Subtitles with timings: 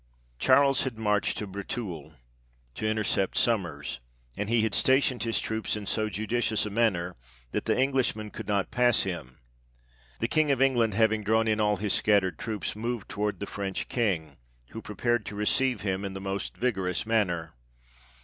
[0.39, 2.15] Charles had marched to Breteuil,
[2.73, 3.99] to intercept Sommers,
[4.35, 7.15] and he had stationed his troops in so judicious a manner,
[7.51, 9.37] that the Englishmen could not pass him.
[10.17, 13.89] The King of England having drawn in all his scattered troops, moved towards the French
[13.89, 14.37] King;
[14.71, 17.53] who prepared to receive him in the most vigorous manner.